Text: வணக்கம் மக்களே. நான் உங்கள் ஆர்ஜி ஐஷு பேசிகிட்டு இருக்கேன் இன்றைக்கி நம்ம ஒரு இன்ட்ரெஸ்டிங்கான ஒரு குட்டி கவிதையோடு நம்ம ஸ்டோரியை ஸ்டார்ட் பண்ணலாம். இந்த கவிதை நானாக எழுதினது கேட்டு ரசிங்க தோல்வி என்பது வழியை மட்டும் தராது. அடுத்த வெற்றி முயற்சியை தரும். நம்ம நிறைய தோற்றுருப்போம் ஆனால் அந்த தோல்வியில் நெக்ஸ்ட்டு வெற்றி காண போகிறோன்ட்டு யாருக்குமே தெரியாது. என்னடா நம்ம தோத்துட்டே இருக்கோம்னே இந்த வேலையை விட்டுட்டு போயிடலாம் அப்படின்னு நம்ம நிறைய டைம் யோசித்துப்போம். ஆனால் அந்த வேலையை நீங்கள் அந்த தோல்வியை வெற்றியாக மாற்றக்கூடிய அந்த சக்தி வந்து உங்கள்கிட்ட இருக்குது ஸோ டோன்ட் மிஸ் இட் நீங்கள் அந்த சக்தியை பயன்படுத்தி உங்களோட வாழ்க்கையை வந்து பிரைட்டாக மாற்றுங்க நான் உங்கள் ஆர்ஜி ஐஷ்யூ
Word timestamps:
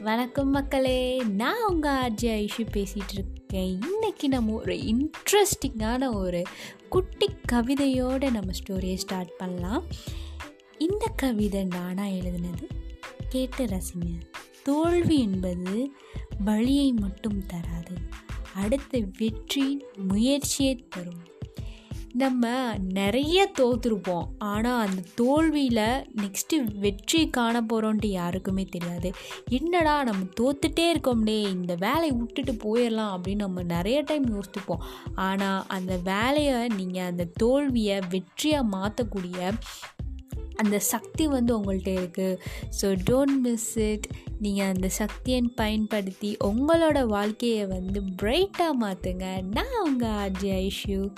வணக்கம் 0.00 0.50
மக்களே. 0.50 1.18
நான் 1.18 1.66
உங்கள் 1.68 1.92
ஆர்ஜி 1.92 2.24
ஐஷு 2.24 2.66
பேசிகிட்டு 2.72 3.12
இருக்கேன் 3.12 3.78
இன்றைக்கி 3.78 4.26
நம்ம 4.26 4.52
ஒரு 4.52 4.74
இன்ட்ரெஸ்டிங்கான 4.74 6.14
ஒரு 6.14 6.42
குட்டி 6.88 7.26
கவிதையோடு 7.52 8.30
நம்ம 8.30 8.52
ஸ்டோரியை 8.52 8.94
ஸ்டார்ட் 8.94 9.36
பண்ணலாம். 9.36 9.82
இந்த 10.78 11.12
கவிதை 11.16 11.64
நானாக 11.64 12.08
எழுதினது 12.08 12.68
கேட்டு 13.28 13.64
ரசிங்க 13.64 14.20
தோல்வி 14.62 15.18
என்பது 15.18 15.90
வழியை 16.44 16.92
மட்டும் 16.92 17.46
தராது. 17.46 17.96
அடுத்த 18.54 19.02
வெற்றி 19.18 19.84
முயற்சியை 19.96 20.86
தரும். 20.88 21.38
நம்ம 22.14 22.74
நிறைய 22.76 23.52
தோற்றுருப்போம் 23.58 24.26
ஆனால் 24.38 24.86
அந்த 24.86 25.02
தோல்வியில் 25.14 26.04
நெக்ஸ்ட்டு 26.16 26.78
வெற்றி 26.78 27.28
காண 27.28 27.60
போகிறோன்ட்டு 27.60 28.06
யாருக்குமே 28.06 28.64
தெரியாது. 28.64 29.10
என்னடா 29.48 30.02
நம்ம 30.02 30.24
தோத்துட்டே 30.40 30.86
இருக்கோம்னே 30.92 31.48
இந்த 31.48 31.74
வேலையை 31.74 32.10
விட்டுட்டு 32.10 32.52
போயிடலாம் 32.52 33.14
அப்படின்னு 33.14 33.36
நம்ம 33.36 33.62
நிறைய 33.62 34.02
டைம் 34.02 34.26
யோசித்துப்போம். 34.34 34.82
ஆனால் 35.14 35.64
அந்த 35.68 35.96
வேலையை 35.96 36.66
நீங்கள் 36.68 37.02
அந்த 37.02 37.24
தோல்வியை 37.24 37.98
வெற்றியாக 38.10 38.70
மாற்றக்கூடிய 38.72 39.52
அந்த 40.56 40.78
சக்தி 40.78 41.26
வந்து 41.26 41.60
உங்கள்கிட்ட 41.60 41.92
இருக்குது 41.92 42.38
ஸோ 42.80 42.96
டோன்ட் 43.10 43.40
மிஸ் 43.40 43.78
இட் 43.78 44.06
நீங்கள் 44.38 44.66
அந்த 44.66 44.88
சக்தியை 44.88 45.42
பயன்படுத்தி 45.54 46.36
உங்களோட 46.44 47.06
வாழ்க்கையை 47.06 47.66
வந்து 47.66 48.02
பிரைட்டாக 48.22 48.72
மாற்றுங்க 48.80 49.42
நான் 49.42 49.84
உங்கள் 49.84 50.08
ஆர்ஜி 50.08 50.50
ஐஷ்யூ 50.50 51.10